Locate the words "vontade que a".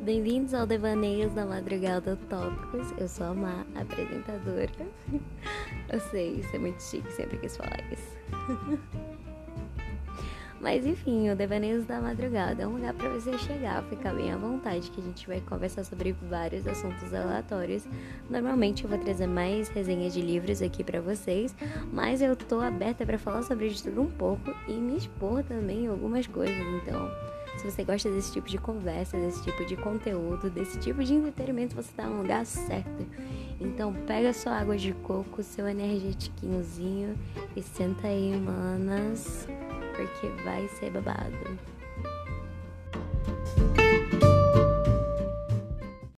14.36-15.04